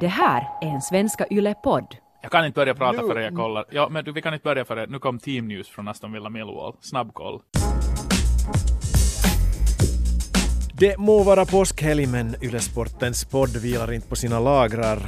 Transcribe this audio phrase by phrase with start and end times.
[0.00, 1.96] Det här är en Svenska Yle-podd.
[2.22, 3.64] Jag kan inte börja prata förrän jag kollar.
[3.70, 6.30] Ja, men du, vi kan inte börja förrän nu kom Team News från Aston Villa
[6.30, 6.74] Millwall.
[6.80, 7.40] Snabbkoll.
[10.72, 14.98] Det må vara påskhelg men Ylesportens podd vilar inte på sina lagrar.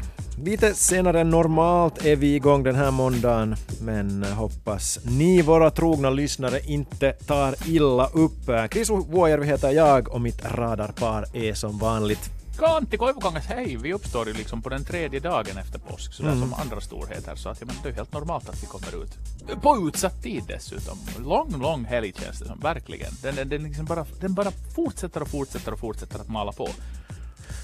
[0.45, 6.11] Lite senare än normalt är vi igång den här måndagen, men hoppas ni våra trogna
[6.11, 8.73] lyssnare inte tar illa upp.
[8.73, 13.77] Chris Vuojärvi heter jag och mitt radarpar är som vanligt Kantti Koivukangas, hej!
[13.83, 16.41] Vi uppstår ju liksom på den tredje dagen efter påsk, sådär mm.
[16.41, 17.37] som andra storheter.
[17.37, 19.19] Så att, ja, men det är helt normalt att vi kommer ut.
[19.63, 20.99] På utsatt tid dessutom.
[21.19, 23.13] Lång, lång helg känns det som, verkligen.
[23.23, 26.69] Den, den, den, liksom bara, den bara fortsätter och fortsätter och fortsätter att mala på.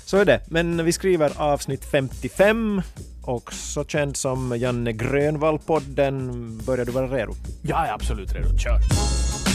[0.05, 2.83] Så är det, men vi skriver avsnitt 55,
[3.23, 6.33] också känd som Janne Grönvall-podden.
[6.67, 7.35] Börjar du vara redo?
[7.63, 9.46] Jag är absolut redo, kör!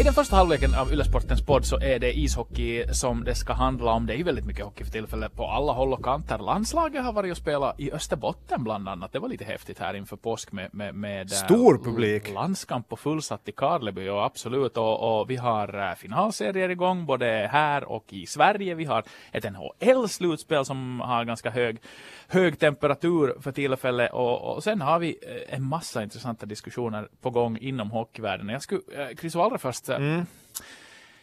[0.00, 3.92] I den första halvleken av Ylesportens podd så är det ishockey som det ska handla
[3.92, 4.06] om.
[4.06, 6.38] Det är ju väldigt mycket hockey för tillfället på alla håll och kanter.
[6.38, 9.12] Landslaget har varit och spelat i Österbotten bland annat.
[9.12, 12.32] Det var lite häftigt här inför påsk med, med, med eh, Stor publik.
[12.34, 14.76] landskamp och fullsatt i Karleby och absolut.
[14.76, 18.74] Och, och vi har eh, finalserier igång både här och i Sverige.
[18.74, 21.78] Vi har ett NHL-slutspel som har ganska hög,
[22.28, 27.30] hög temperatur för tillfället och, och sen har vi eh, en massa intressanta diskussioner på
[27.30, 28.48] gång inom hockeyvärlden.
[28.48, 28.80] Jag skulle,
[29.20, 30.26] Chris, allra först Mm.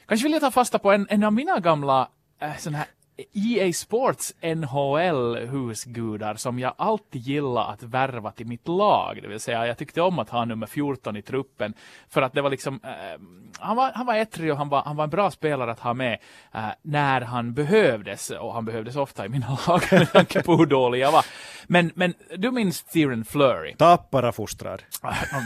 [0.05, 2.09] Kanske vill jag ta fasta på en, en av mina gamla
[2.41, 2.85] äh, sån här
[3.33, 9.19] EA Sports NHL-husgudar som jag alltid gillar att värva till mitt lag.
[9.21, 11.73] Det vill säga, jag tyckte om att ha nummer 14 i truppen.
[12.09, 13.21] För att det var liksom, eh,
[13.59, 15.93] han var, han var ettrig och han var, han var en bra spelare att ha
[15.93, 16.19] med
[16.53, 18.29] eh, när han behövdes.
[18.29, 21.25] Och han behövdes ofta i mina lag med tanke på hur dålig jag var.
[21.67, 23.75] Men, men du minns Theron Flurry?
[23.75, 24.83] Tappara fostrad.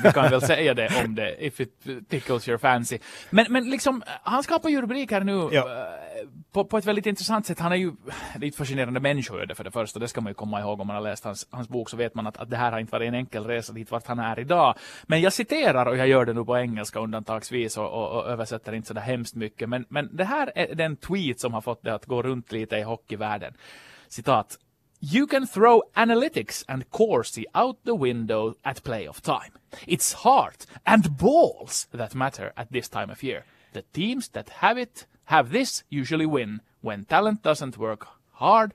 [0.03, 2.99] Vi kan väl säga det om det, if it tickles your fancy.
[3.29, 5.87] Men, men liksom, han skapar ju rubriker nu ja.
[6.51, 7.91] På, på ett väldigt intressant sätt han är ju,
[8.37, 10.87] det är ett fascinerande människoöde för det första, det ska man ju komma ihåg om
[10.87, 12.91] man har läst hans, hans bok så vet man att, att det här har inte
[12.91, 14.75] varit en enkel resa dit vart han är idag.
[15.03, 18.73] Men jag citerar och jag gör det nu på engelska undantagsvis och, och, och översätter
[18.73, 19.69] inte så där hemskt mycket.
[19.69, 22.75] Men, men det här är den tweet som har fått det att gå runt lite
[22.75, 23.53] i hockeyvärlden.
[24.07, 24.57] Citat.
[25.13, 29.51] You can throw analytics and Corsi out the window at playoff time.
[29.87, 33.43] It's heart and balls that matter at this time of year.
[33.73, 37.99] The teams that have it have this usually win when talent doesn't work
[38.31, 38.71] hard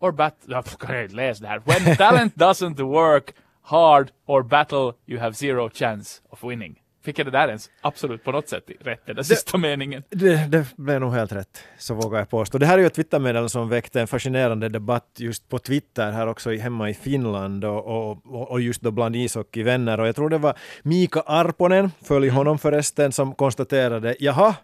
[0.00, 0.62] or battle.
[1.08, 1.62] läs det här.
[1.64, 6.76] When talent doesn't work hard or battle you have zero chance of winning.
[7.02, 10.02] Fick jag det där ens absolut på något sätt rätt, den sista meningen?
[10.10, 12.58] Det, det blev nog helt rätt, så vågar jag påstå.
[12.58, 16.26] Det här är ju ett Twittermeddelande som väckte en fascinerande debatt just på Twitter här
[16.26, 20.00] också hemma i Finland och, och, och just då bland ishockeyvänner.
[20.00, 22.36] Och jag tror det var Mika Arponen, följ mm.
[22.36, 24.54] honom förresten, som konstaterade jaha,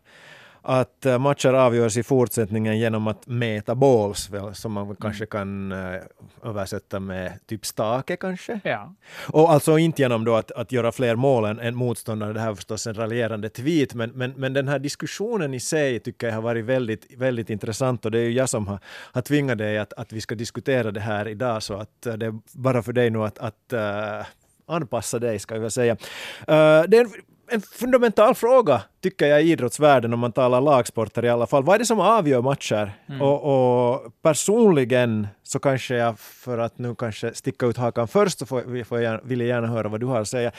[0.69, 4.97] att eh, matcher avgörs i fortsättningen genom att mäta balls, väl, som man mm.
[4.97, 6.01] kanske kan uh,
[6.45, 8.61] översätta med typ stake kanske.
[8.65, 8.95] Ja.
[9.27, 12.51] Och alltså inte genom då att, att göra fler mål än, än motståndare, det här
[12.51, 16.35] är förstås en raljerande tweet, men, men, men den här diskussionen i sig tycker jag
[16.35, 18.79] har varit väldigt, väldigt intressant och det är ju jag som har,
[19.13, 22.27] har tvingat dig att, att vi ska diskutera det här idag, så att uh, det
[22.27, 24.27] är bara för dig nu att, att uh,
[24.67, 25.93] anpassa dig, ska jag väl säga.
[25.93, 31.29] Uh, det är en fundamental fråga, tycker jag, i idrottsvärlden om man talar lagsporter i
[31.29, 31.65] alla fall.
[31.65, 32.93] Vad är det som avgör matcher?
[33.09, 33.23] Mm.
[33.23, 38.47] Och, och, personligen så kanske jag, för att nu kanske sticka ut hakan först, så
[38.47, 40.53] får, får jag, vill jag gärna höra vad du har att säga.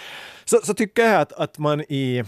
[0.46, 2.24] Så, så tycker jag att, att man i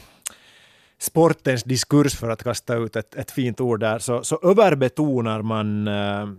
[1.00, 5.88] sportens diskurs, för att kasta ut ett, ett fint ord där, så, så överbetonar man
[5.88, 6.30] uh,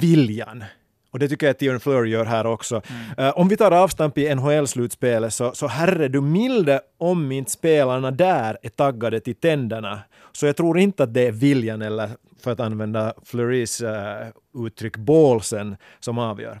[0.00, 0.64] viljan
[1.10, 2.82] och det tycker jag att Tion Fleur gör här också.
[3.16, 3.28] Mm.
[3.28, 8.10] Uh, om vi tar avstamp i NHL-slutspelet så, så herre du milde om inte spelarna
[8.10, 10.00] där är taggade till tänderna.
[10.32, 12.10] Så jag tror inte att det är viljan eller
[12.42, 16.60] för att använda Fleurys uh, uttryck bålsen som avgör.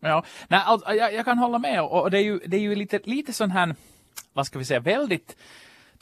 [0.00, 2.74] Ja, nej, alltså, jag, jag, kan hålla med och det är ju, det är ju
[2.74, 3.74] lite, lite sån här,
[4.32, 5.36] vad ska vi säga, väldigt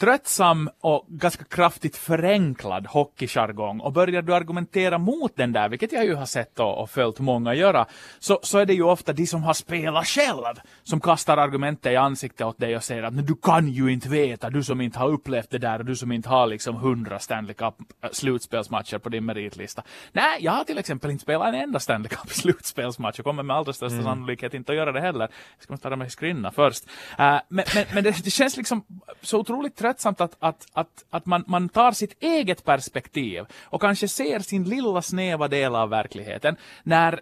[0.01, 6.05] tröttsam och ganska kraftigt förenklad hockeyjargong och börjar du argumentera mot den där, vilket jag
[6.05, 7.87] ju har sett och, och följt många göra,
[8.19, 11.97] så, så är det ju ofta de som har spelat själv som kastar argumentet i
[11.97, 15.09] ansiktet åt dig och säger att du kan ju inte veta, du som inte har
[15.09, 17.75] upplevt det där och du som inte har liksom hundra Stanley Cup
[18.05, 19.83] äh, slutspelsmatcher på din meritlista.
[20.13, 23.57] Nej, jag har till exempel inte spelat en enda Stanley Cup slutspelsmatch och kommer med
[23.57, 24.05] allra största mm.
[24.05, 25.29] sannolikhet inte att göra det heller.
[25.69, 26.85] Jag ska ta mig skrinna först.
[26.85, 28.85] Uh, men men, men det, det, känns liksom
[29.23, 34.09] så otroligt tröttsamt att, att, att, att man, man tar sitt eget perspektiv och kanske
[34.09, 37.21] ser sin lilla snäva del av verkligheten när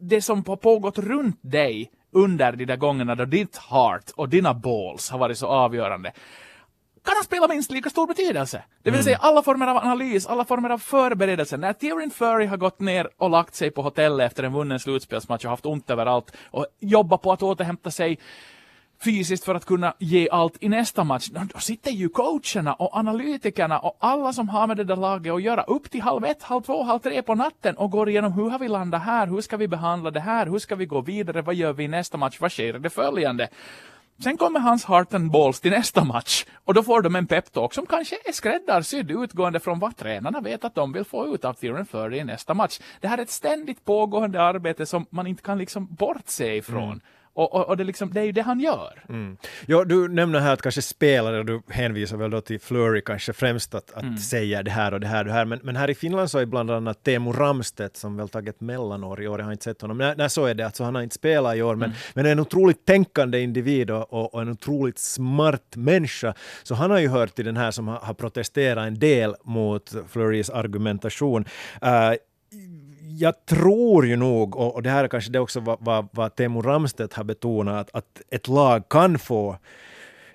[0.00, 4.54] det som har pågått runt dig under de där gångerna då ditt heart och dina
[4.54, 6.12] balls har varit så avgörande
[7.04, 8.62] kan ha spelat minst lika stor betydelse.
[8.82, 11.56] Det vill säga alla former av analys, alla former av förberedelse.
[11.56, 15.44] När Thierry Furry har gått ner och lagt sig på hotellet efter en vunnen slutspelsmatch
[15.44, 18.18] och haft ont överallt och jobbat på att återhämta sig
[19.04, 21.28] fysiskt för att kunna ge allt i nästa match.
[21.54, 25.42] Då sitter ju coacherna och analytikerna och alla som har med det där laget att
[25.42, 28.50] göra upp till halv ett, halv två, halv tre på natten och går igenom hur
[28.50, 31.42] har vi landat här, hur ska vi behandla det här, hur ska vi gå vidare,
[31.42, 33.48] vad gör vi i nästa match, vad sker i det följande?
[34.22, 37.74] Sen kommer hans heart and balls till nästa match och då får de en peptalk
[37.74, 41.52] som kanske är skräddarsydd utgående från vad tränarna vet att de vill få ut av
[41.52, 42.80] Tyron Furry i nästa match.
[43.00, 46.84] Det här är ett ständigt pågående arbete som man inte kan liksom bortse ifrån.
[46.84, 47.00] Mm.
[47.34, 49.04] Och, och, och det, liksom, det, är ju det han gör.
[49.08, 49.36] Mm.
[49.66, 53.74] Ja, du nämner här att kanske spelare, du hänvisar väl då till Flurry kanske främst
[53.74, 54.16] att, att mm.
[54.16, 55.44] säga det här och det här och det här.
[55.44, 59.22] Men, men här i Finland så är bland annat Teemu Ramstedt som väl tagit mellanår
[59.22, 59.98] i år, jag har inte sett honom.
[59.98, 61.98] Nej, nej så är det, alltså han har inte spelat i år, men, mm.
[62.14, 66.34] men en otroligt tänkande individ och, och, en otroligt smart människa.
[66.62, 69.94] Så han har ju hört till den här som har, har protesterat en del mot
[70.08, 71.44] Flurrys argumentation.
[71.82, 72.14] Uh,
[73.18, 76.60] jag tror ju nog, och, det här är kanske det också vad, vad, vad Teemu
[76.60, 79.56] Ramstedt har betonat, att, att ett lag kan få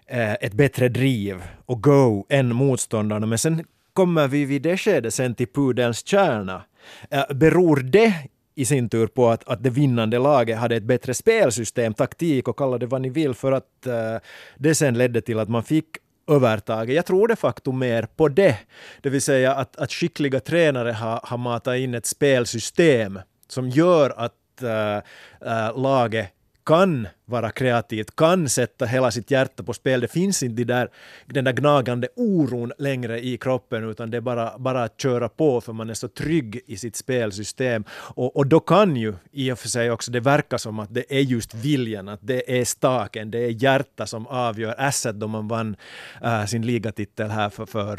[0.08, 3.26] eh, ett bättre driv och go än motståndarna.
[3.26, 6.64] Men sen kommer vi vid det skedet sen till pudelns kärna.
[7.10, 8.14] Eh, beror det
[8.56, 12.58] i sin tur på att, att det vinnande laget hade ett bättre spelsystem, taktik och
[12.58, 14.18] kalla det vad ni vill, för att eh,
[14.58, 15.86] det sen ledde till att man fick
[16.30, 16.96] övertaget.
[16.96, 18.58] Jag tror de facto mer på det.
[19.02, 24.14] Det vill säga att, att skickliga tränare har, har matat in ett spelsystem som gör
[24.18, 24.98] att äh,
[25.42, 26.34] äh, laget
[26.70, 30.02] kan vara kreativt, kan sätta hela sitt hjärta på spel.
[30.02, 30.90] Det finns inte där,
[31.26, 35.62] den där gnagande oron längre i kroppen, utan det är bara, bara att köra på
[35.62, 37.84] för man är så trygg i sitt spelsystem.
[37.92, 41.06] Och, och då kan ju i och för sig också det verka som att det
[41.10, 44.76] är just viljan, att det är staken, det är hjärta som avgör.
[44.78, 45.76] Asset då man vann
[46.24, 47.98] äh, sin ligatitel här för, för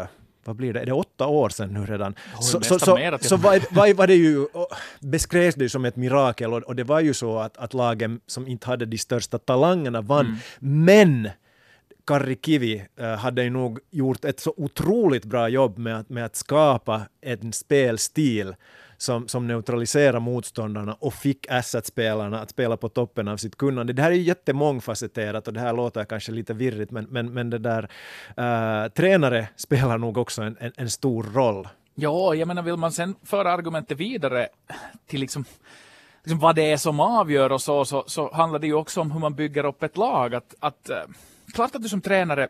[0.00, 0.06] äh,
[0.44, 2.14] vad blir det, är det åtta år sedan nu redan?
[2.40, 4.46] Så, så, så, så var, var, var, det ju,
[5.00, 8.46] beskrevs det som ett mirakel och, och, det var ju så att, att lagen som
[8.46, 10.26] inte hade de största talangerna vann.
[10.26, 10.84] Mm.
[10.84, 11.30] Men
[12.06, 16.24] Karri Kivi uh, hade ju nog gjort ett så otroligt bra jobb med att, med
[16.24, 18.54] att skapa en spelstil
[19.02, 23.92] som, som neutraliserade motståndarna och fick Assat-spelarna att spela på toppen av sitt kunnande.
[23.92, 27.50] Det här är ju jättemångfacetterat och det här låter kanske lite virrigt men, men, men
[27.50, 31.68] det där uh, tränare spelar nog också en, en, en stor roll.
[31.94, 34.48] Ja, jag menar vill man sen föra argumentet vidare
[35.06, 35.44] till liksom
[36.22, 39.10] liksom vad det är som avgör och så, så, så handlar det ju också om
[39.10, 40.34] hur man bygger upp ett lag.
[40.34, 41.14] Att, att, uh,
[41.54, 42.48] klart att du som tränare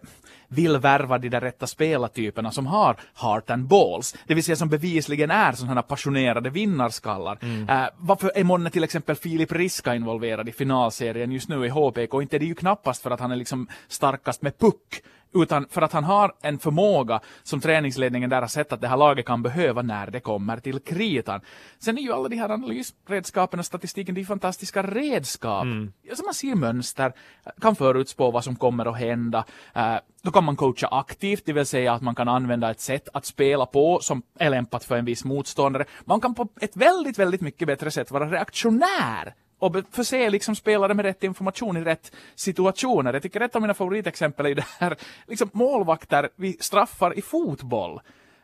[0.49, 4.69] vill värva de där rätta spelartyperna som har heart and balls, det vill säga som
[4.69, 7.39] bevisligen är sådana passionerade vinnarskallar.
[7.43, 7.69] Mm.
[7.69, 12.23] Uh, varför är månne till exempel Filip Riska involverad i finalserien just nu i HPK?
[12.23, 15.03] Inte det är ju knappast för att han är liksom starkast med puck,
[15.35, 18.97] utan för att han har en förmåga som träningsledningen där har sett att det här
[18.97, 21.41] laget kan behöva när det kommer till kritan.
[21.79, 25.63] Sen är ju alla de här analysredskapen och statistiken, det är fantastiska redskap.
[25.63, 25.93] Mm.
[26.15, 27.13] Så man ser mönster,
[27.61, 29.45] kan förutspå vad som kommer att hända.
[29.77, 33.09] Uh, då kan man coacha aktivt, det vill säga att man kan använda ett sätt
[33.13, 35.85] att spela på som är lämpat för en viss motståndare.
[36.05, 40.95] Man kan på ett väldigt, väldigt mycket bättre sätt vara reaktionär och förse liksom spelare
[40.95, 43.13] med rätt information i rätt situationer.
[43.13, 48.01] Jag tycker ett av mina favoritexempel är det här, liksom målvakter vi straffar i fotboll.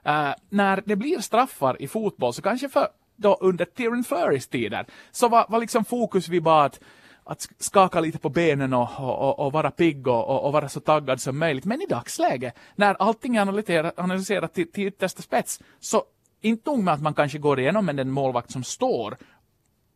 [0.06, 4.86] Uh, när det blir straffar i fotboll så kanske för då under Tyrion Furrys tider
[5.10, 6.80] så var, var liksom fokus vid bara att
[7.24, 11.20] att skaka lite på benen och, och, och vara pigg och, och, vara så taggad
[11.20, 11.64] som möjligt.
[11.64, 16.04] Men i dagsläget, när allting är analyserat, analyserat till, till yttersta spets, så
[16.40, 19.16] inte nog med att man kanske går igenom med den målvakt som står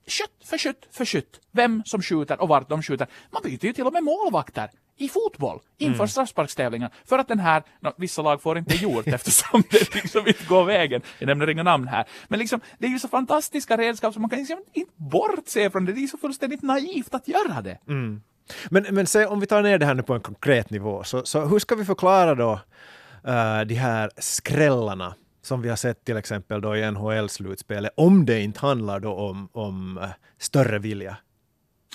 [0.06, 3.06] skytt för skytt för skytt, vem som skjuter och vart de skjuter.
[3.30, 6.08] Man byter ju till och med målvakter i fotboll inför mm.
[6.08, 10.44] straffsparkstävlingar för att den här, no, vissa lag får inte gjort eftersom det liksom inte
[10.48, 11.02] går vägen.
[11.18, 12.04] Jag nämner inga namn här.
[12.28, 15.84] Men liksom, det är ju så fantastiska redskap som man kan liksom inte bortse från
[15.84, 15.92] det.
[15.92, 17.78] Det är så fullständigt naivt att göra det.
[17.88, 18.22] Mm.
[18.70, 21.24] Men, men se, om vi tar ner det här nu på en konkret nivå, så,
[21.24, 26.16] så hur ska vi förklara då uh, de här skrällarna som vi har sett till
[26.16, 30.08] exempel då i NHL-slutspelet, om det inte handlar då om, om eh,
[30.38, 31.16] större vilja?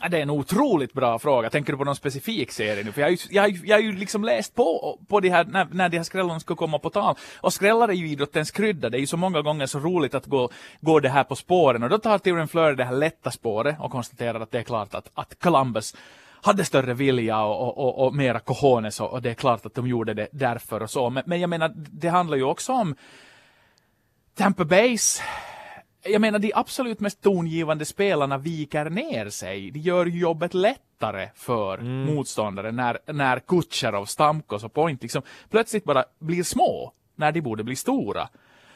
[0.09, 1.49] Det är en otroligt bra fråga.
[1.49, 2.91] Tänker du på någon specifik serie nu?
[2.91, 5.45] För jag har ju, jag har, jag har ju liksom läst på, på de här,
[5.45, 7.15] när, när de här skrällarna ska komma på tal.
[7.37, 8.89] Och skrällar är ju idrottens krydda.
[8.89, 10.49] Det är ju så många gånger så roligt att gå,
[10.81, 11.83] gå det här på spåren.
[11.83, 14.95] Och då tar Tyrion Fleur det här lätta spåret och konstaterar att det är klart
[14.95, 15.95] att, att Columbus
[16.41, 19.87] hade större vilja och, och, och mera cojones och, och det är klart att de
[19.87, 21.09] gjorde det därför och så.
[21.09, 22.95] Men, men jag menar, det handlar ju också om
[24.37, 25.21] Tampa Bays
[26.03, 29.71] jag menar de absolut mest tongivande spelarna viker ner sig.
[29.71, 32.15] De gör jobbet lättare för mm.
[32.15, 37.63] motståndare när, när Kutjerov, Stamkos och Point liksom plötsligt bara blir små när de borde
[37.63, 38.29] bli stora.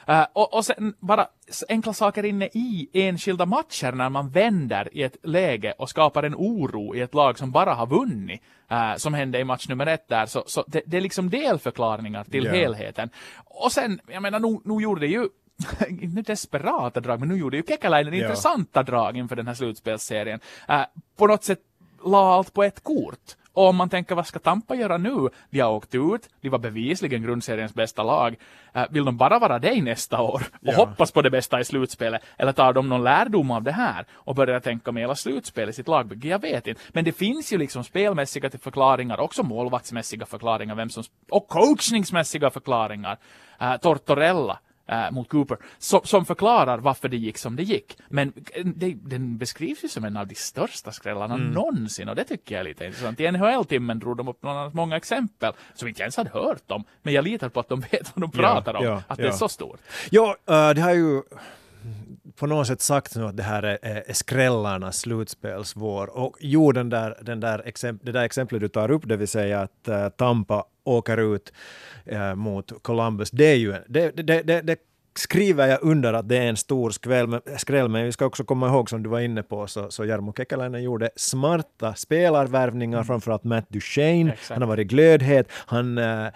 [0.09, 1.27] Uh, och, och sen bara
[1.69, 6.35] enkla saker inne i enskilda matcher när man vänder i ett läge och skapar en
[6.35, 8.41] oro i ett lag som bara har vunnit,
[8.71, 12.23] uh, som hände i match nummer ett där, så, så det, det, är liksom delförklaringar
[12.23, 12.57] till yeah.
[12.57, 13.09] helheten.
[13.45, 15.29] Och sen, jag menar, nu, nu gjorde det ju
[16.01, 18.19] inte desperata drag, men nu gjorde ju Kekäläinen ja.
[18.19, 20.39] intressanta drag inför den här slutspelsserien.
[20.69, 20.83] Uh,
[21.17, 21.59] på något sätt
[22.05, 23.35] la allt på ett kort.
[23.53, 25.29] Och om man tänker vad ska Tampa göra nu?
[25.49, 28.35] De har åkt ut, de var bevisligen grundseriens bästa lag.
[28.75, 30.75] Uh, vill de bara vara det nästa år och ja.
[30.75, 32.21] hoppas på det bästa i slutspelet?
[32.37, 35.73] Eller tar de någon lärdom av det här och börjar tänka med hela slutspel i
[35.73, 36.27] sitt lagbygge?
[36.27, 36.81] Jag vet inte.
[36.89, 43.17] Men det finns ju liksom spelmässiga förklaringar, också målvaktsmässiga förklaringar, vem som, och coachningsmässiga förklaringar.
[43.61, 47.97] Uh, Tortorella äh, mot Cooper, som, som förklarar varför det gick som det gick.
[48.07, 48.33] Men
[48.65, 51.51] det, den beskrivs ju som en av de största skrällarna mm.
[51.51, 53.19] någonsin och det tycker jag är lite intressant.
[53.19, 57.23] I NHL-timmen drog de upp många exempel som inte ens hade hört om, men jag
[57.23, 59.25] litar på att de vet vad de pratar ja, om, ja, att ja.
[59.25, 59.79] det är så stort.
[60.09, 61.21] Ja, uh, det har ju
[62.35, 66.17] på något sätt sagt nu att det här är, är skrällarnas slutspelsvår.
[66.17, 69.27] Och jo, den där, den där exemp det där exemplet du tar upp, det vill
[69.27, 71.53] säga att uh, Tampa åker ut
[72.11, 74.77] uh, mot Columbus, det är ju det, det, det, det
[75.15, 78.43] skriver jag under att det är en stor skräll, men, skräll, men vi ska också
[78.43, 83.05] komma ihåg som du var inne på, så, så Jarmo Kekäläinen gjorde smarta spelarvärvningar, mm.
[83.05, 84.49] framförallt Matt Duchene, Exakt.
[84.49, 86.27] han har varit glödhet, han uh,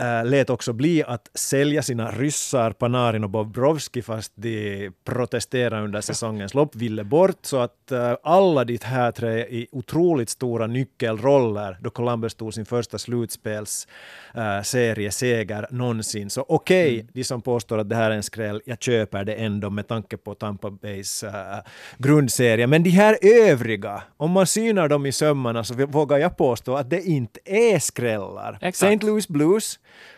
[0.00, 6.00] äh, lät också bli att sälja sina ryssar Panarin och Bobrovski fast de protesterade under
[6.00, 11.78] säsongens lopp, ville bort så att äh, alla de här tre i otroligt stora nyckelroller
[11.80, 16.30] då Columbus tog sin första slutspelsserieseger äh, någonsin.
[16.30, 17.08] Så okej, okay, mm.
[17.12, 20.16] de som påstår att det här är en skräll, jag köper det ändå med tanke
[20.16, 21.58] på Tampa Bays äh,
[21.98, 22.66] grundserie.
[22.66, 26.90] Men de här övriga, om man synar dem i sömmarna så vågar jag påstå att
[26.90, 28.58] det inte är skrällar.
[28.62, 28.96] St.
[28.96, 29.71] Louis Blues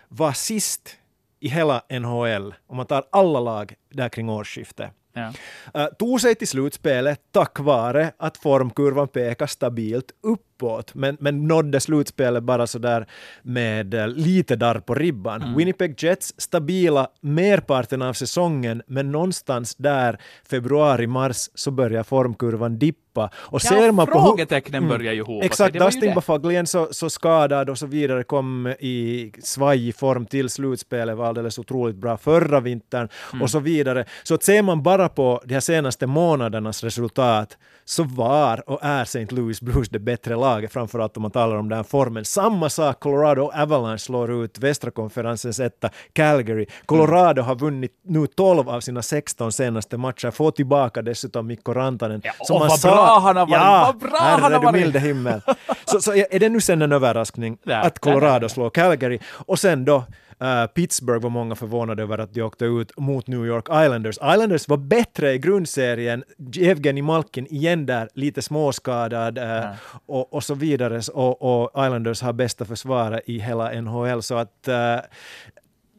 [0.08, 0.96] var sist
[1.40, 4.90] i hela NHL, om man tar alla lag där kring årsskiftet.
[5.12, 5.32] Ja.
[5.76, 10.10] Uh, tog sig till slutspelet tack vare att formkurvan pekar stabilt
[10.54, 13.06] uppåt, men, men nådde slutspelet bara sådär
[13.42, 15.42] med uh, lite darr på ribban.
[15.42, 15.56] Mm.
[15.56, 20.18] Winnipeg Jets stabila merparten av säsongen, men någonstans där
[20.50, 23.30] februari-mars så börjar formkurvan dippa.
[23.36, 27.10] Och ja, ser man på frågetecknen mm, börjar ju hopa Exakt, Dustin Bafaglien så, så
[27.10, 32.60] skadad och så vidare kom i svajig form till slutspelet, var alldeles otroligt bra förra
[32.60, 33.42] vintern mm.
[33.42, 34.04] och så vidare.
[34.22, 39.02] Så att ser man bara på de här senaste månadernas resultat så var och är
[39.02, 39.26] St.
[39.30, 42.24] Louis Blues det bättre laget, framförallt om man talar om den här formen.
[42.24, 46.66] Samma sak, Colorado Avalanche slår ut västra konferensens etta Calgary.
[46.86, 47.48] Colorado mm.
[47.48, 52.20] har vunnit nu 12 av sina 16 senaste matcher, får tillbaka dessutom Mikko Rantanen.
[52.24, 53.62] Ja, som man sa bra han har varit!
[53.62, 54.80] Ja, vad bra han har varit!
[54.80, 55.40] milde himmel.
[55.84, 60.04] Så, så är det nu sen en överraskning att Colorado slår Calgary och sen då
[60.42, 64.16] Uh, Pittsburgh var många förvånade över att de åkte ut mot New York Islanders.
[64.16, 66.24] Islanders var bättre i grundserien.
[66.60, 69.76] Evgeni Malkin igen där, lite småskadad uh, mm.
[70.06, 71.00] och, och så vidare.
[71.12, 74.22] Och, och, Islanders har bästa försvaret i hela NHL.
[74.22, 74.74] Så att uh,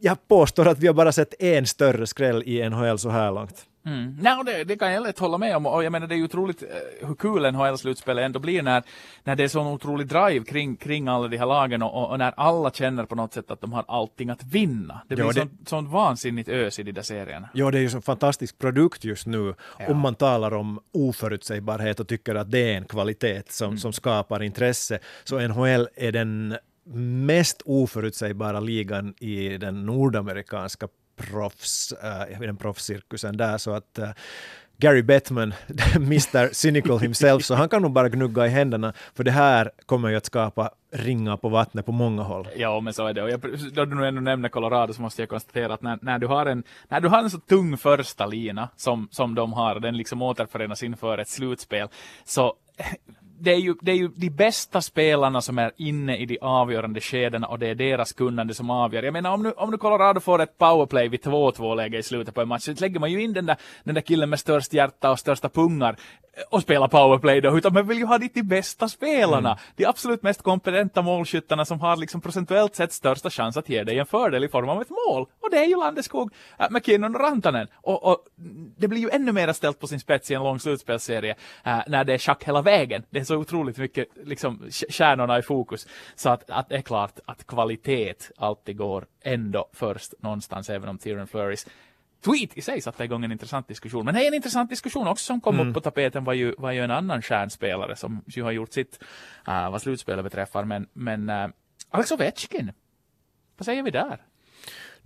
[0.00, 3.66] jag påstår att vi har bara sett en större skräll i NHL så här långt.
[3.86, 4.16] Mm.
[4.20, 6.24] Nej, det, det, kan jag lätt hålla med om och jag menar det är ju
[6.24, 6.68] otroligt uh,
[7.08, 8.82] hur kul NHL-slutspelet ändå blir när,
[9.24, 12.34] när det är sån otrolig drive kring, kring alla de här lagen och, och, när
[12.36, 15.00] alla känner på något sätt att de har allting att vinna.
[15.08, 15.40] Det blir jo, det...
[15.40, 17.48] sånt, sånt vansinnigt ös i de där serierna.
[17.52, 19.86] Ja, det är ju en fantastisk produkt just nu ja.
[19.88, 23.78] om man talar om oförutsägbarhet och tycker att det är en kvalitet som, mm.
[23.78, 24.98] som skapar intresse.
[25.24, 26.56] Så NHL är den
[27.26, 33.98] mest oförutsägbara ligan i den nordamerikanska proffs, äh, uh, i den proffscirkusen där, så att
[33.98, 34.08] uh,
[34.78, 35.54] Gary Bettman,
[35.96, 40.08] Mr Cynical himself, så han kan nog bara gnugga i händerna, för det här kommer
[40.08, 42.48] ju att skapa ringar på vattnet på många håll.
[42.56, 43.22] Ja, men så är det.
[43.22, 43.40] Och jag,
[43.72, 46.46] då du nu ändå nämner Colorado så måste jag konstatera att när, när, du, har
[46.46, 50.22] en, när du har en så tung första lina som, som de har, den liksom
[50.22, 51.88] återförenas inför ett slutspel,
[52.24, 52.54] så
[53.38, 57.00] det är, ju, det är ju de bästa spelarna som är inne i de avgörande
[57.00, 59.02] skedena och det är deras kunnande som avgör.
[59.02, 62.34] Jag menar om nu, om nu Colorado får ett powerplay vid 2-2 läge i slutet
[62.34, 64.72] på en match så lägger man ju in den där, den där killen med störst
[64.72, 65.96] hjärta och största pungar
[66.50, 69.50] och spela powerplay då, utan man vill ju ha de bästa spelarna.
[69.50, 69.62] Mm.
[69.76, 73.98] De absolut mest kompetenta målskyttarna som har liksom procentuellt sett största chans att ge dig
[73.98, 75.26] en fördel i form av ett mål.
[75.40, 77.68] Och det är ju Landeskog, äh, McKinnon och Rantanen.
[77.74, 78.18] Och, och,
[78.76, 82.04] det blir ju ännu mer ställt på sin spets i en lång slutspelsserie äh, när
[82.04, 83.02] det är schack hela vägen.
[83.10, 85.86] Det så otroligt mycket liksom kärnorna i fokus.
[86.14, 90.98] Så att, att det är klart att kvalitet alltid går ändå först någonstans, även om
[90.98, 91.66] Tyrion Flurries
[92.24, 94.04] tweet i sig satte igång en intressant diskussion.
[94.04, 95.68] Men är en intressant diskussion också som kom Mm.
[95.68, 99.02] upp på tapeten var ju, var ju en annan stjärnspelare som ju har gjort sitt
[99.48, 100.64] uh, vad slutspelet beträffar.
[100.64, 101.48] Men, men uh,
[101.90, 102.72] Alex Ovechkin,
[103.56, 104.20] vad säger vi där?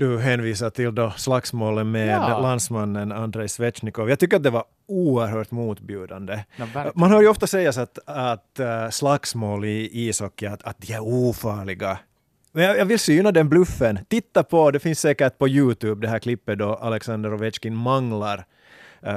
[0.00, 2.38] Du hänvisar till då slagsmålen med Ja.
[2.40, 4.09] landsmannen Andrei Svechnikov.
[4.09, 6.45] Jag tycker att det var oerhört motbjudande.
[6.59, 6.92] Verkligen.
[6.95, 11.00] Man hör ju ofta sägas att, att äh, slagsmål i ishockey, att, att de är
[11.02, 11.99] ofarliga.
[12.52, 13.99] Men jag, jag vill syna den bluffen.
[14.09, 18.45] Titta på, det finns säkert på Youtube, det här klippet då Alexander Ovechkin manglar
[19.02, 19.12] äh,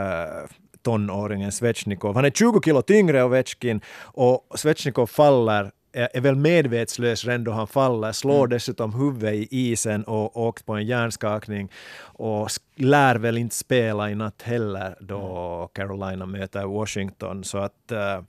[0.82, 2.16] tonåringen Svechnikov.
[2.16, 7.68] Han är 20 kilo tyngre Ovechkin och Svechnikov faller är väl medvetslös redan då han
[7.68, 11.72] faller, slår dessutom huvudet i isen och åkt på en hjärnskakning
[12.02, 17.44] och lär väl inte spela i natt heller då Carolina möter Washington.
[17.44, 18.22] Så att eh,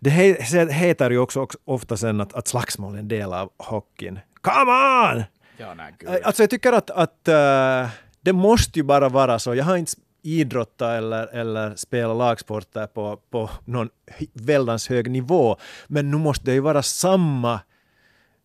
[0.00, 4.18] det he- heter ju också, ofta sen att, att slagsmål är en del av hockeyn.
[4.40, 5.24] Come on!
[5.58, 6.22] Ja, nej.
[6.24, 7.88] Alltså jag tycker att, att eh,
[8.20, 9.54] det måste ju bara vara så.
[9.54, 9.92] Jag har inte
[10.22, 13.88] idrotta eller, eller spela lagsporter på, på någon
[14.32, 15.56] väldans hög nivå.
[15.86, 17.60] Men nu måste det ju vara samma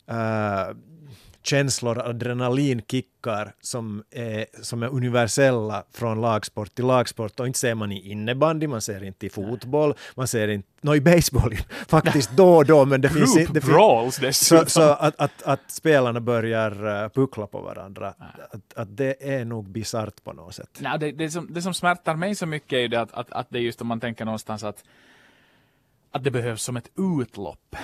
[0.08, 0.76] äh,
[1.42, 7.40] känslor, adrenalinkickar som är, som är universella från lagsport till lagsport.
[7.40, 10.94] Och inte ser man i innebandy, man ser inte i fotboll, man ser inte, no,
[10.94, 11.54] i baseball
[11.88, 13.60] faktiskt då och då, men det finns inte...
[13.60, 14.66] brawls så, dessutom.
[14.66, 18.14] så att, att, att spelarna börjar uh, puckla på varandra,
[18.50, 20.78] att, att det är nog bisarrt på något sätt.
[20.80, 23.32] Nej, det, det, som, det som smärtar mig så mycket är ju det att, att,
[23.32, 24.84] att det är just om man tänker någonstans att,
[26.10, 27.76] att det behövs som ett utlopp.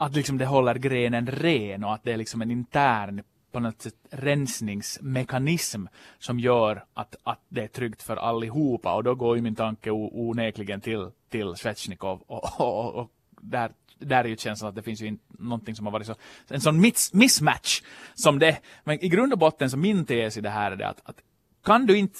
[0.00, 3.82] Att liksom det håller grenen ren och att det är liksom en intern på något
[3.82, 5.86] sätt rensningsmekanism
[6.18, 9.90] som gör att, att det är tryggt för allihopa och då går ju min tanke
[9.90, 14.82] onekligen till, till Svetjnikov och, och, och, och där, där är ju känslan att det
[14.82, 16.14] finns ju inte någonting som har varit så,
[16.48, 17.82] en sån miss, mismatch
[18.14, 18.58] som det.
[18.84, 21.16] Men i grund och botten så min tes i det här är det att, att
[21.64, 22.18] kan du inte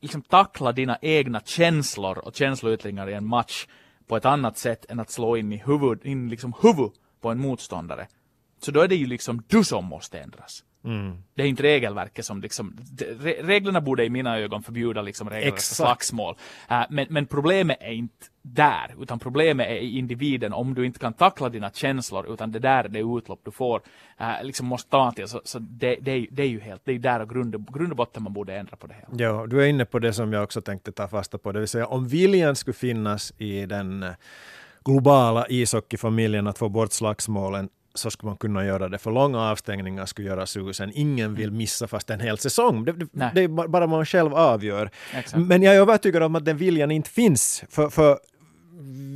[0.00, 3.66] liksom tackla dina egna känslor och känsloyttringar i en match
[4.06, 7.38] på ett annat sätt än att slå in i huvud, in liksom huvud på en
[7.38, 8.06] motståndare.
[8.60, 10.64] Så då är det ju liksom du som måste ändras.
[11.34, 15.62] Det är inte regelverket som liksom, re, reglerna borde i mina ögon förbjuda liksom Exakt.
[15.62, 16.34] slagsmål.
[16.70, 20.98] Uh, men, men problemet är inte där, utan problemet är i individen om du inte
[20.98, 23.82] kan tackla dina känslor, utan det där är det utlopp du får,
[24.20, 25.28] uh, liksom måste ta till.
[25.28, 27.72] Så, så det, det, är, ju- det är ju helt, det är där och grund,
[27.74, 29.24] grund och botten man borde ändra på det hela.
[29.24, 31.68] Ja, du är inne på det som jag också tänkte ta fasta på, det vill
[31.68, 34.10] säga om viljan skulle finnas i den eh,
[34.84, 40.06] globala ishockeyfamiljen att få bort slagsmålen så skulle man kunna göra det, för långa avstängningar
[40.06, 40.92] skulle göra susen.
[40.94, 42.84] Ingen vill missa fast en hel säsong.
[42.84, 42.92] Det,
[43.34, 44.90] det, är ba- bara man själv avgör.
[45.14, 45.36] Exakt.
[45.46, 47.64] Men jag är övertygad om att den viljan inte finns.
[47.68, 48.18] För, för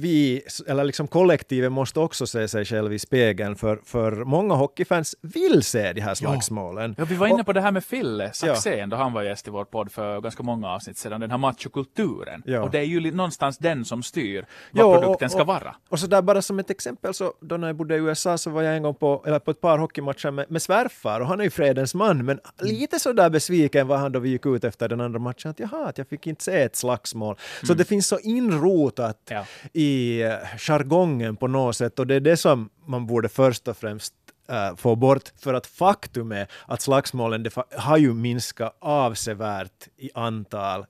[0.01, 5.17] vi, eller liksom kollektivet måste också se sig själv i spegeln, för, för många hockeyfans
[5.21, 6.95] vill se de här slagsmålen.
[6.99, 9.51] Ja, vi var inne på det här med Fille Saxén då han var gäst i
[9.51, 12.43] vår podd för ganska många avsnitt sedan, den här machokulturen.
[12.47, 12.63] Ja.
[12.63, 15.75] Och det är ju någonstans den som styr vad Ja, produkten och- ska och- vara.
[15.89, 18.51] Och så där bara som ett exempel, så då när jag bodde i USA så
[18.51, 21.41] var jag en gång på, eller på ett par hockeymatcher med, med svärfar och han
[21.41, 24.65] är ju fredens man, men lite så där besviken var han då vi gick ut
[24.65, 27.37] efter den andra matchen att jaha, att jag fick inte se ett slagsmål.
[27.63, 30.23] Så det finns så inrotat Ja i
[30.59, 31.99] jargongen på något sätt.
[31.99, 34.15] Och det är det som man borde först och främst
[34.49, 35.33] äh, få bort.
[35.41, 40.87] För att faktum är att slagsmålen det har ju minskat avsevärt i antal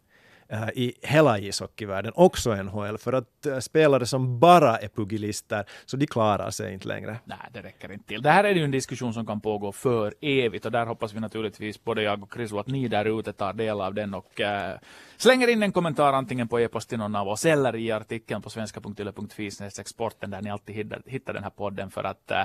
[0.48, 5.96] Äh, i hela ishockeyvärlden, också NHL, för att äh, spelare som bara är pugilister, så
[5.96, 7.16] de klarar sig inte längre.
[7.24, 8.22] Nej, det räcker inte till.
[8.22, 11.20] Det här är ju en diskussion som kan pågå för evigt och där hoppas vi
[11.20, 14.78] naturligtvis, både jag och Krisu, att ni där ute tar del av den och äh,
[15.16, 18.50] slänger in en kommentar antingen på e-post till någon av oss eller i artikeln på
[18.50, 22.42] svenska.yle.fi exporten där ni alltid hittar, hittar den här podden för att äh,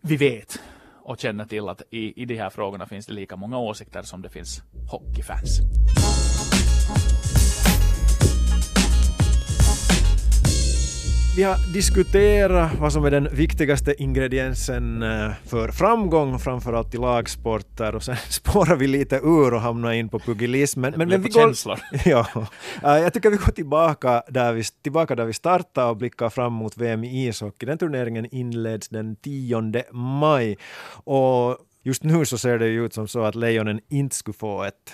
[0.00, 0.60] vi vet
[1.06, 4.22] och känner till att i, i de här frågorna finns det lika många åsikter som
[4.22, 5.60] det finns hockeyfans.
[11.36, 17.94] Vi har diskuterat vad som är den viktigaste ingrediensen eh, för framgång, framförallt i lagsporter,
[17.94, 20.94] och sen spårar vi lite ur och hamnar in på pugilismen.
[20.96, 21.80] Men, men vi går, känslor.
[22.04, 22.26] ja,
[22.84, 26.52] Eh, jag tycker vi går tillbaka där vi, tillbaka där vi startade och blickar fram
[26.52, 27.66] mot VM i ishockey.
[27.66, 30.58] Den turneringen inleds den 10 maj
[31.04, 34.64] och just nu så ser det ju ut som så att Lejonen inte skulle få
[34.64, 34.92] ett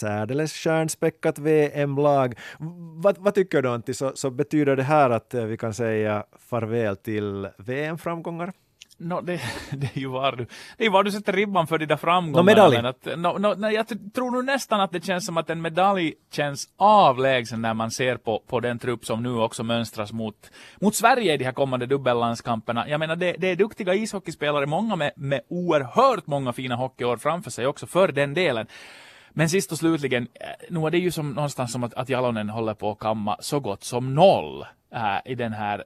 [0.00, 2.34] särdeles stjärnspäckat VM-lag.
[3.02, 6.24] Vad, vad tycker du Antti, så, så betyder det här att eh, vi kan säga
[6.48, 8.52] farväl till VM-framgångar?
[9.00, 11.78] No, det, det är ju var du, det är ju var du sätter ribban för
[11.78, 12.36] de där framgångarna.
[12.36, 12.76] Nå, medalj.
[12.76, 15.62] men Att, no, no, nej, jag tror nog nästan att det känns som att en
[15.62, 20.50] medalj känns avlägsen när man ser på, på den trupp som nu också mönstras mot,
[20.80, 22.88] mot Sverige i de här kommande dubbellandskamperna.
[22.88, 27.50] Jag menar, det, det är duktiga ishockeyspelare, många med, med oerhört många fina hockeyår framför
[27.50, 28.66] sig också för den delen.
[29.30, 32.48] Men sist och slutligen, eh, nu är det ju som någonstans som att, att Jalonen
[32.48, 35.84] håller på att kamma så gott som noll äh, i den här eh,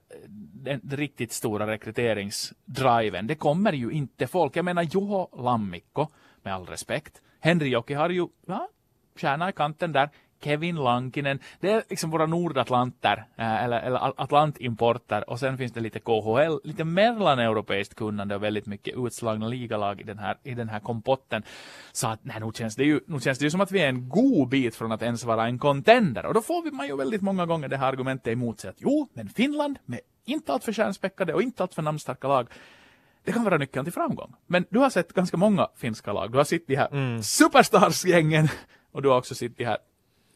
[0.65, 3.27] den riktigt stora rekryteringsdriven.
[3.27, 4.57] Det kommer ju inte folk.
[4.57, 6.07] Jag menar Juho Lammikko,
[6.43, 7.23] med all respekt.
[7.41, 8.69] Henry Joki har ju ja,
[9.17, 10.11] stjärna i kanten där.
[10.45, 11.39] Kevin Lankinen.
[11.61, 16.61] Det är liksom våra nordatlanter äh, eller, eller atlantimporter och sen finns det lite KHL,
[16.65, 21.43] lite mellaneuropeiskt kunnande och väldigt mycket utslagna ligalag i den här, i den här kompotten.
[21.93, 23.89] Så att nej, nu känns det ju, nu känns det ju som att vi är
[23.89, 26.97] en god bit från att ens vara en contender och då får vi man ju
[26.97, 30.65] väldigt många gånger det här argumentet emot sig att jo, men Finland med inte allt
[30.65, 32.49] för stjärnspäckade och inte allt för namnstarka lag
[33.25, 34.35] det kan vara nyckeln till framgång.
[34.47, 36.33] Men du har sett ganska många finska lag.
[36.33, 37.23] Du har sett de här mm.
[37.23, 38.49] superstars-gängen
[38.93, 39.79] och du har också sett de här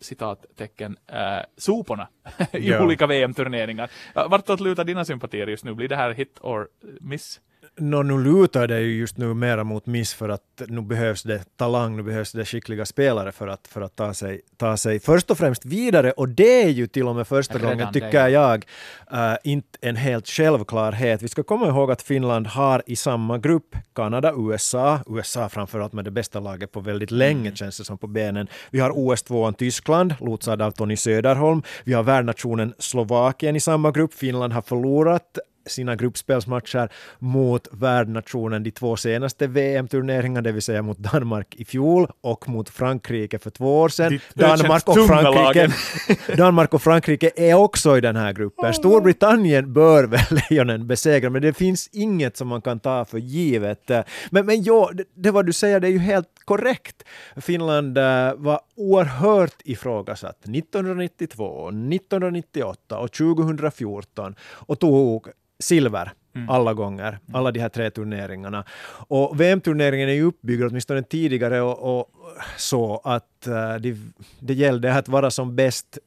[0.01, 2.09] citattecken äh, soporna
[2.53, 2.83] i ja.
[2.83, 3.91] olika VM-turneringar.
[4.15, 5.75] Vartåt lutar dina sympatier just nu?
[5.75, 6.69] Blir det här hit or
[7.01, 7.41] miss?
[7.77, 11.57] No, nu lutar det ju just nu mera mot miss för att nu behövs det
[11.57, 15.31] talang, nu behövs det skickliga spelare för att, för att ta, sig, ta sig först
[15.31, 18.31] och främst vidare och det är ju till och med första Redan gången, tycker det,
[18.31, 18.65] jag,
[19.13, 21.23] uh, inte en helt självklarhet.
[21.23, 26.05] Vi ska komma ihåg att Finland har i samma grupp Kanada, USA, USA framförallt med
[26.05, 27.57] det bästa laget på väldigt länge mm.
[27.57, 28.49] känns det som på benen.
[28.71, 31.63] Vi har OS-tvåan Tyskland, lotsad av Tony Söderholm.
[31.85, 34.15] Vi har värdnationen Slovakien i samma grupp.
[34.15, 40.99] Finland har förlorat sina gruppspelsmatcher mot värdnationen de två senaste VM-turneringarna, det vill säga mot
[40.99, 44.21] Danmark i fjol och mot Frankrike för två år sedan.
[44.35, 45.73] Danmark och, Frankrike,
[46.37, 48.75] Danmark och Frankrike är också i den här gruppen.
[48.75, 53.91] Storbritannien bör väl Lejonen besegra, men det finns inget som man kan ta för givet.
[54.31, 57.03] Men, men ja, det, det vad du säger, det är ju helt korrekt.
[57.37, 58.05] Finland uh,
[58.37, 65.29] var oerhört ifrågasatt 1992, 1998 och 2014 och tog
[65.63, 66.49] silver mm.
[66.49, 68.65] alla gånger, alla de här tre turneringarna.
[69.09, 72.11] Och VM-turneringen är ju uppbyggd åtminstone tidigare och, och
[72.57, 73.97] så att uh, det,
[74.41, 75.99] det gällde att vara som bäst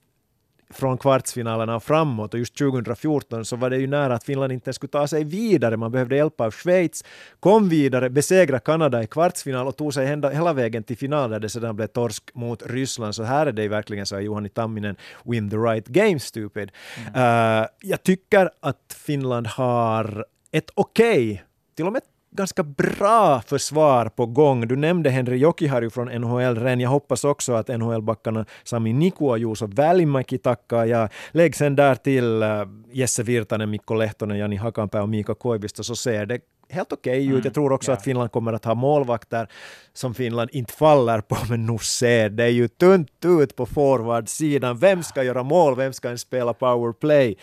[0.74, 4.74] från kvartsfinalerna och framåt och just 2014 så var det ju nära att Finland inte
[4.74, 5.78] skulle ta sig vidare.
[5.78, 7.04] Man behövde hjälp av Schweiz,
[7.40, 11.40] kom vidare, besegra Kanada i kvartsfinal och tog sig hela, hela vägen till final där
[11.40, 13.16] det sedan blev torsk mot Ryssland.
[13.16, 16.72] Så här är det ju verkligen så Juhani Tamminen, win the right game stupid.
[16.98, 17.62] Mm.
[17.62, 21.40] Uh, jag tycker att Finland har ett okej, okay,
[21.76, 24.68] till och med ganska bra försvar på gång.
[24.68, 26.80] Du nämnde Henry Jokiharju från NHL redan.
[26.80, 30.86] Jag hoppas också att NHL-backarna Sami Niku och Juuso Välimäki tackar.
[30.86, 35.84] Jag lägg sen där till uh, Jesse Virtanen, Mikko Lehtonen, Jani Hakanpää och Mika Koivisto
[35.84, 36.40] så ser det
[36.70, 37.30] helt okej okay ut.
[37.30, 37.98] Mm, Jag tror också yeah.
[37.98, 39.48] att Finland kommer att ha målvakter
[39.94, 44.78] som Finland inte faller på, men nu ser det ju tunt ut på forwardsidan.
[44.78, 45.76] Vem ska göra mål?
[45.76, 47.38] Vem ska ens spela powerplay?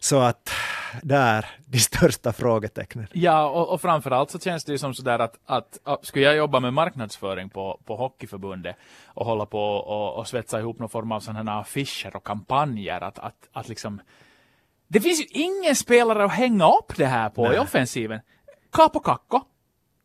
[0.00, 0.50] Så att
[1.02, 3.06] där, de största frågetecknen.
[3.12, 6.36] Ja, och, och framförallt så känns det ju som sådär att, att, att skulle jag
[6.36, 11.12] jobba med marknadsföring på, på Hockeyförbundet och hålla på och, och svetsa ihop någon form
[11.12, 14.00] av sådana affischer och kampanjer, att, att, att liksom
[14.88, 17.56] det finns ju ingen spelare att hänga upp det här på Nej.
[17.56, 18.20] i offensiven.
[18.72, 19.40] Kapo Kakko,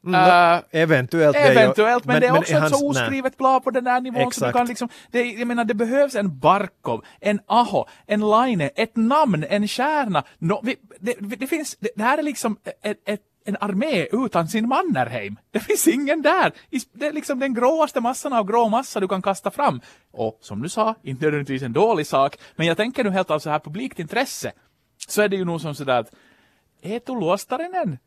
[0.05, 1.35] Mm, uh, eventuellt.
[1.37, 4.21] Eventuellt, men, men, det är men också ett så oskrivet blad på den här nivån.
[4.21, 4.35] Exakt.
[4.35, 8.69] Så du kan liksom, det, jag menar, det behövs en Barkov, en Aho, en Line,
[8.75, 10.23] ett namn, en kärna.
[10.37, 14.47] No, vi, det, det, finns, det, det, här är liksom ett, ett en armé utan
[14.47, 15.39] sin Mannerheim.
[15.51, 16.51] Det finns ingen där.
[16.93, 19.81] Det är liksom den gråaste massan av grå massa du kan kasta fram.
[20.11, 23.39] Och som du sa, inte nödvändigtvis en dålig sak, men jag tänker nu helt av
[23.39, 24.51] så här publikt intresse.
[25.07, 26.11] Så är det ju nog som sådär att
[26.81, 27.97] Eetu Luostarinen?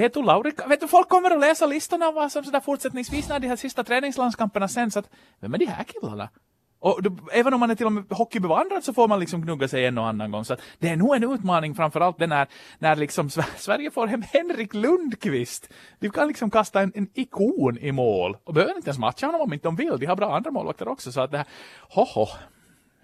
[0.00, 3.40] Uh, Eetu Lauri, vet du, folk kommer att läsa listorna vad som sådär fortsättningsvis när
[3.40, 5.10] de här sista träningslandskamperna sänds, att
[5.40, 6.28] vem är de här killarna?
[6.82, 9.68] Och då, även om man är till och med hockeybevandrad så får man liksom gnugga
[9.68, 10.44] sig en och annan gång.
[10.44, 14.74] Så det är nog en utmaning framförallt den när, när liksom Sverige får hem Henrik
[14.74, 15.68] Lundqvist.
[15.98, 19.40] Du kan liksom kasta en, en ikon i mål och behöver inte ens matcha honom
[19.40, 19.98] om inte de vill.
[19.98, 21.12] De har bra andra målvakter också.
[21.12, 21.46] Så att det här,
[21.90, 22.26] hoho.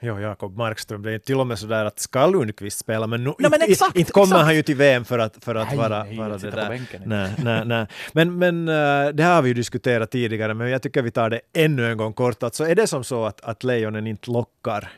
[0.01, 3.31] Jo, Jakob Markström, det är till och med sådär att ska Lundqvist spela, men, nu,
[3.39, 4.45] no, men exakt, inte kommer exakt.
[4.45, 6.81] han ju till VM för att, för att nej, vara, nej, vara det där.
[7.05, 7.87] Nej, nej, nej.
[8.13, 11.41] Men, men uh, det har vi ju diskuterat tidigare, men jag tycker vi tar det
[11.53, 12.43] ännu en gång kort.
[12.43, 14.93] Alltså är det som så att, att lejonen inte lockar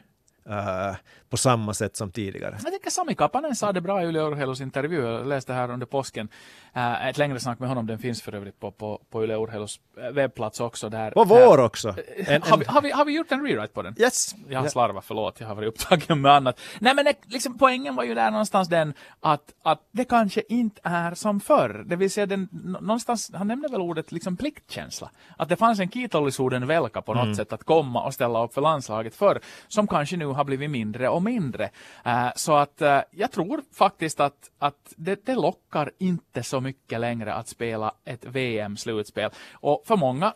[0.51, 0.95] uh,
[1.31, 2.59] på samma sätt som tidigare.
[2.65, 5.03] Jag tycker Sami Kapanen sa det bra i Yle Urheilus intervju.
[5.03, 6.29] Jag läste här under påsken.
[6.77, 9.81] Uh, ett längre snack med honom, den finns för övrigt på, på, på Yle Urheilus
[10.01, 10.89] eh, webbplats också.
[10.89, 11.95] Där, på vår också!
[12.17, 12.43] En, en...
[12.43, 13.95] Har, vi, har, vi, har vi gjort en rewrite på den?
[13.99, 14.35] Yes!
[14.49, 15.41] Jag har slarvat, förlåt.
[15.41, 16.61] Jag har varit upptagen med annat.
[16.79, 21.15] Nej men liksom, poängen var ju där någonstans den att, att det kanske inte är
[21.15, 21.85] som förr.
[21.87, 22.49] Det vill säga den,
[22.81, 25.11] någonstans, han nämnde väl ordet liksom pliktkänsla.
[25.37, 27.35] Att det fanns en Kiitollisuuden velka på något mm.
[27.35, 31.09] sätt att komma och ställa upp för landslaget förr, som kanske nu har blivit mindre
[31.19, 31.71] och mindre.
[32.07, 37.01] Uh, så att uh, jag tror faktiskt att, att det, det lockar inte så mycket
[37.01, 39.31] längre att spela ett VM-slutspel.
[39.53, 40.35] Och för många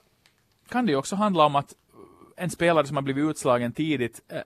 [0.68, 1.75] kan det också handla om att
[2.37, 4.38] en spelare som har blivit utslagen tidigt uh,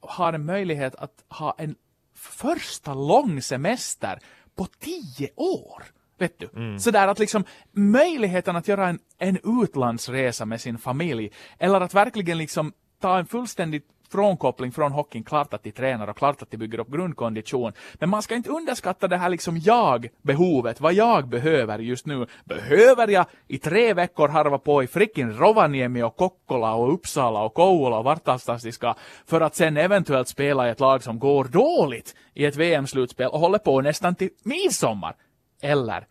[0.00, 1.74] har en möjlighet att ha en
[2.14, 4.18] första lång semester
[4.54, 5.84] på tio år.
[6.18, 6.48] Vet du?
[6.56, 6.78] Mm.
[6.78, 12.38] Sådär att liksom möjligheten att göra en, en utlandsresa med sin familj eller att verkligen
[12.38, 16.56] liksom ta en fullständigt frånkoppling från hockeyn, klart att de tränar och klart att de
[16.56, 17.72] bygger upp grundkondition.
[17.94, 22.26] Men man ska inte underskatta det här liksom jag-behovet, vad jag behöver just nu.
[22.44, 27.54] Behöver jag i tre veckor harva på i fricken Rovaniemi och Kokkola och Uppsala och
[27.54, 28.94] Kouvola och de ska
[29.26, 33.40] för att sen eventuellt spela i ett lag som går dåligt i ett VM-slutspel och
[33.40, 35.14] håller på nästan till midsommar?
[35.62, 36.06] Eller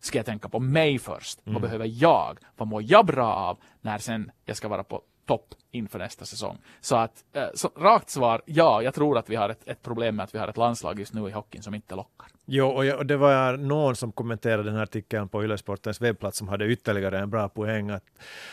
[0.00, 1.46] ska jag tänka på mig först?
[1.46, 1.54] Mm.
[1.54, 2.38] Vad behöver jag?
[2.56, 6.58] Vad mår jag bra av när sen jag ska vara på topp inför nästa säsong.
[6.80, 10.16] Så att, eh, så, rakt svar, ja, jag tror att vi har ett, ett, problem
[10.16, 12.28] med att vi har ett landslag just nu i hockeyn som inte lockar.
[12.46, 16.38] Jo, och, jag, och det var någon som kommenterade den här artikeln på Yle-sportens webbplats
[16.38, 18.04] som hade ytterligare en bra poäng att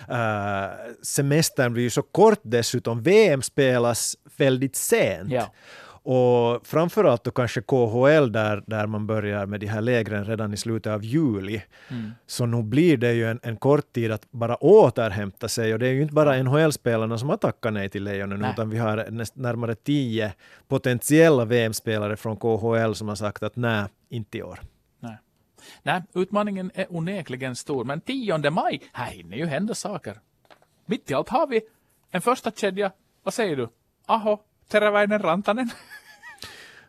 [0.10, 3.02] uh, semestern blir ju så kort dessutom.
[3.02, 5.32] VM spelas väldigt sent.
[5.32, 5.52] Ja.
[6.04, 10.58] Och framförallt då kanske KHL där, där man börjar med de här lägren redan i
[10.58, 11.62] slutet av juli.
[11.90, 12.12] Mm.
[12.28, 15.88] Så nu blir det ju en, en kort tid att bara återhämta sig och det
[15.88, 18.52] är ju inte bara NHL-spelarna som har tackat nej till Lejonen nej.
[18.52, 20.34] utan vi har näst, närmare tio
[20.68, 24.60] potentiella VM-spelare från KHL som har sagt att nej, inte i år.
[25.00, 25.18] Nej.
[25.84, 30.20] nej, utmaningen är onekligen stor men 10 maj, här hinner ju hända saker.
[30.86, 31.62] Mitt i allt har vi
[32.12, 32.92] en första kedja,
[33.24, 33.70] vad säger du?
[34.06, 34.40] Aho,
[34.72, 35.70] Teräväinen Rantanen?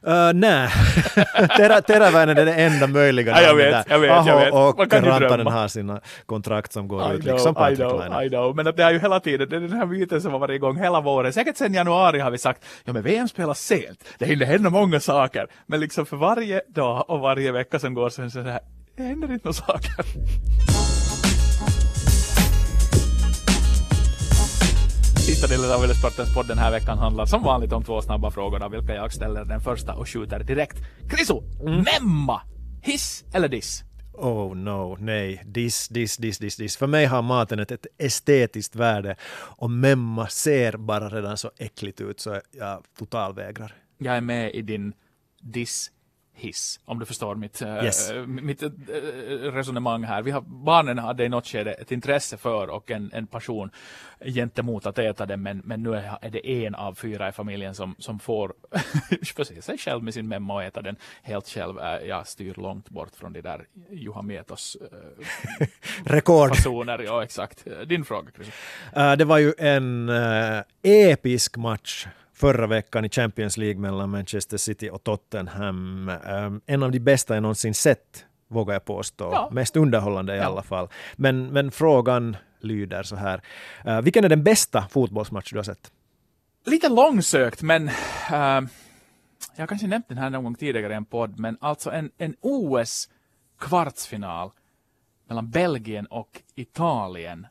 [0.06, 0.68] Uh, nej,
[1.56, 3.32] Terä, Teräväinen är det enda möjliga.
[3.32, 4.52] Ja, jag vet, jag vet, Aho jag vet.
[4.52, 8.28] och Rantanen har sina kontrakt som går I ut, know, liksom Patrik I know, I
[8.28, 10.54] know, men det är ju hela tiden, det är den här myten som har varit
[10.54, 11.32] igång hela våren.
[11.32, 15.00] Säkert sedan januari har vi sagt, ja men VM spelas sent, det hinner hända många
[15.00, 15.46] saker.
[15.66, 18.60] Men liksom för varje dag och varje vecka som går så är det så här,
[18.96, 20.04] det händer inte några saker.
[25.26, 28.62] Sista delen av Ylesportens podd den här veckan handlar som vanligt om två snabba frågor
[28.62, 30.76] av vilka jag ställer den första och skjuter direkt.
[31.10, 31.42] Kriso!
[31.60, 31.84] Mm.
[31.84, 32.40] Memma!
[32.82, 33.84] Hiss eller diss?
[34.12, 36.76] Oh no, nej, diss, diss, diss, diss, diss.
[36.76, 42.00] För mig har maten ett, ett estetiskt värde och memma ser bara redan så äckligt
[42.00, 43.74] ut så jag totalvägrar.
[43.98, 44.92] Jag är med i din
[45.40, 45.90] diss
[46.34, 48.10] hiss, om du förstår mitt, eh, yes.
[48.10, 48.68] äh, mitt äh,
[49.52, 50.22] resonemang här.
[50.22, 53.70] Vi har, barnen hade i något skede ett intresse för och en, en passion
[54.24, 57.94] gentemot att äta det, men, men nu är det en av fyra i familjen som,
[57.98, 58.52] som får
[59.34, 61.76] förse sig själv med sin memma och äta den helt själv.
[62.06, 65.66] Jag styr långt bort från de där Juha Mietos äh,
[66.04, 66.48] Rekord.
[66.48, 66.98] fasoner.
[66.98, 67.66] Ja, exakt.
[67.86, 68.48] Din fråga, Chris.
[68.96, 74.56] Uh, det var ju en uh, episk match förra veckan i Champions League mellan Manchester
[74.56, 76.08] City och Tottenham.
[76.08, 79.30] Um, en av de bästa jag någonsin sett, vågar jag påstå.
[79.32, 79.48] Ja.
[79.52, 80.44] Mest underhållande i ja.
[80.44, 80.88] alla fall.
[81.16, 83.42] Men, men frågan lyder så här.
[83.86, 85.92] Uh, vilken är den bästa fotbollsmatch du har sett?
[86.66, 88.60] Lite långsökt, men uh,
[89.56, 92.36] jag kanske nämnt den här någon gång tidigare i en podd, men alltså en, en
[92.40, 94.50] OS-kvartsfinal
[95.28, 97.46] mellan Belgien och Italien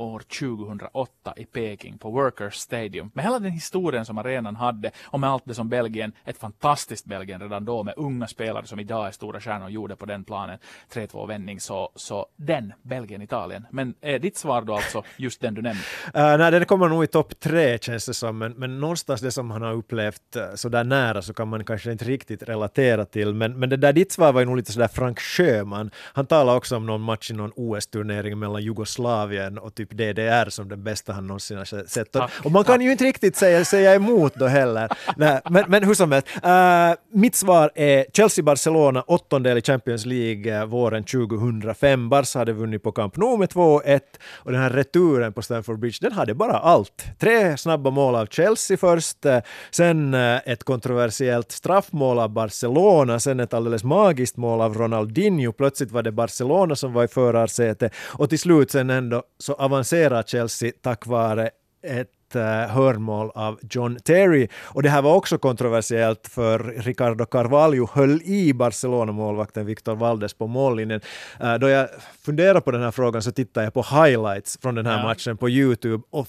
[0.00, 3.10] år 2008 i Peking på Workers Stadium.
[3.14, 7.04] Med hela den historien som arenan hade och med allt det som Belgien, ett fantastiskt
[7.04, 10.58] Belgien redan då med unga spelare som idag är stora stjärnor gjorde på den planen.
[10.92, 13.66] 3-2 vändning så, så den, Belgien-Italien.
[13.70, 15.82] Men är ditt svar då alltså just den du nämnde?
[16.06, 19.30] Uh, nej, den kommer nog i topp tre känns det som, men, men någonstans det
[19.30, 23.04] som han har upplevt eh, så där nära så kan man kanske inte riktigt relatera
[23.04, 23.34] till.
[23.34, 25.90] Men, men det där ditt svar var ju nog lite sådär Frank Sjöman.
[26.12, 30.50] Han talade också om någon match i någon OS-turnering mellan Jugoslavien och typ typ DDR
[30.50, 32.16] som den bästa han någonsin har sett.
[32.16, 34.88] Och, och man kan ju inte riktigt säga, säga emot då heller.
[35.16, 40.60] Nej, men, men hur som helst, uh, mitt svar är Chelsea-Barcelona, åttondel i Champions League
[40.60, 42.08] uh, våren 2005.
[42.08, 44.00] Barca hade vunnit på Camp Nou med 2-1
[44.32, 47.04] och den här returen på Stamford Bridge, den hade bara allt.
[47.18, 49.38] Tre snabba mål av Chelsea först, uh,
[49.70, 55.52] sen ett kontroversiellt straffmål av Barcelona, sen ett alldeles magiskt mål av Ronaldinho.
[55.52, 60.22] Plötsligt var det Barcelona som var i förarsätet och till slut sen ändå så avancerar
[60.22, 61.50] Chelsea tack vare
[61.82, 64.48] ett uh, hörnmål av John Terry.
[64.64, 70.46] Och det här var också kontroversiellt för Ricardo Carvalho höll i Barcelona-målvakten Victor Valdes på
[70.46, 71.00] mållinjen.
[71.42, 71.88] Uh, då jag
[72.24, 75.02] funderade på den här frågan så tittade jag på highlights från den här ja.
[75.02, 76.28] matchen på Youtube och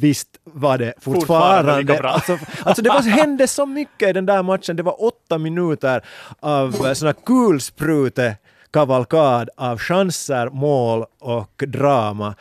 [0.00, 4.42] Visst var det fortfarande, fortfarande alltså, alltså det var, hände så mycket i den där
[4.42, 4.76] matchen.
[4.76, 6.04] Det var åtta minuter
[6.40, 8.36] av eh, såna kulsprute
[8.72, 12.34] kavalkad av chanser, mål och drama.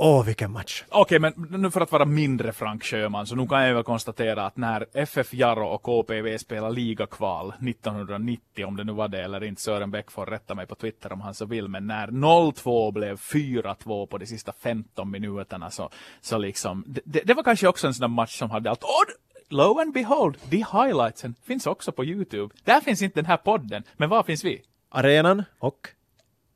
[0.00, 0.84] Åh, vilken match!
[0.88, 4.46] Okej, men nu för att vara mindre Frank Sjöman, så nu kan jag väl konstatera
[4.46, 9.44] att när FF Jaro och KPV spelade ligakval 1990, om det nu var det eller
[9.44, 12.92] inte, Sören Bäck får rätta mig på Twitter om han så vill, men när 0-2
[12.92, 17.86] blev 4-2 på de sista 15 minuterna så, så liksom, det, det var kanske också
[17.86, 18.82] en sån där match som hade allt.
[18.82, 19.04] Oh,
[19.48, 22.54] lo and behold, de highlightsen finns också på Youtube.
[22.64, 24.62] Där finns inte den här podden, men var finns vi?
[24.88, 25.88] Arenan och,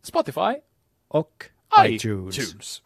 [0.02, 0.54] Spotify,
[1.08, 1.44] och
[1.86, 2.38] iTunes.
[2.38, 2.82] iTunes.